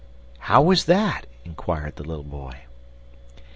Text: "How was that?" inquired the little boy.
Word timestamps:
"How 0.39 0.63
was 0.63 0.85
that?" 0.85 1.27
inquired 1.45 1.97
the 1.97 2.03
little 2.03 2.23
boy. 2.23 2.61